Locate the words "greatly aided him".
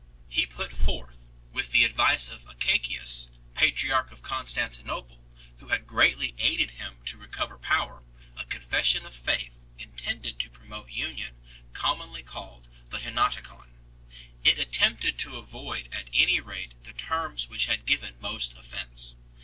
5.85-6.95